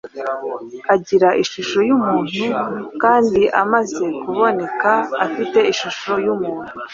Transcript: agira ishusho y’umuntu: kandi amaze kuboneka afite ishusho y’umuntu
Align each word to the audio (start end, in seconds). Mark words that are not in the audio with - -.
agira 0.93 1.29
ishusho 1.43 1.79
y’umuntu: 1.87 2.43
kandi 3.01 3.41
amaze 3.61 4.05
kuboneka 4.21 4.91
afite 5.25 5.59
ishusho 5.71 6.13
y’umuntu 6.25 6.73